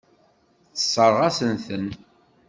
[0.73, 1.87] Tessṛeɣ-asent-ten.